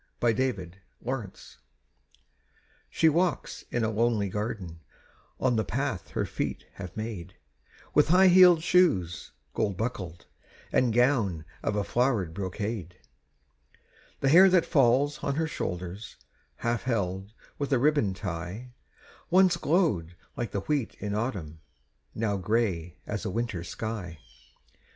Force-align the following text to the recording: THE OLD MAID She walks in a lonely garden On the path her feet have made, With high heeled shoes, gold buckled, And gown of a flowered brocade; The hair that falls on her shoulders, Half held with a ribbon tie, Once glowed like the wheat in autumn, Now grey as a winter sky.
THE 0.19 0.29
OLD 0.47 0.57
MAID 1.05 1.31
She 2.89 3.07
walks 3.07 3.65
in 3.69 3.83
a 3.83 3.91
lonely 3.91 4.29
garden 4.29 4.79
On 5.39 5.57
the 5.57 5.63
path 5.63 6.07
her 6.17 6.25
feet 6.25 6.65
have 6.73 6.97
made, 6.97 7.35
With 7.93 8.07
high 8.07 8.29
heeled 8.29 8.63
shoes, 8.63 9.31
gold 9.53 9.77
buckled, 9.77 10.25
And 10.71 10.91
gown 10.91 11.45
of 11.61 11.75
a 11.75 11.83
flowered 11.83 12.33
brocade; 12.33 12.95
The 14.21 14.29
hair 14.29 14.49
that 14.49 14.65
falls 14.65 15.19
on 15.23 15.35
her 15.35 15.45
shoulders, 15.45 16.15
Half 16.55 16.81
held 16.85 17.33
with 17.59 17.71
a 17.71 17.77
ribbon 17.77 18.15
tie, 18.15 18.73
Once 19.29 19.55
glowed 19.55 20.15
like 20.35 20.49
the 20.49 20.61
wheat 20.61 20.95
in 20.95 21.13
autumn, 21.13 21.61
Now 22.15 22.37
grey 22.37 22.97
as 23.05 23.23
a 23.23 23.29
winter 23.29 23.63
sky. 23.63 24.17